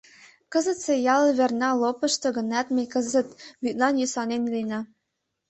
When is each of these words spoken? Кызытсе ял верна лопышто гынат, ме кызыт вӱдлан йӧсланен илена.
Кызытсе 0.53 0.95
ял 1.15 1.23
верна 1.39 1.69
лопышто 1.81 2.27
гынат, 2.37 2.67
ме 2.75 2.83
кызыт 2.93 3.27
вӱдлан 3.63 3.95
йӧсланен 4.01 4.41
илена. 4.47 4.79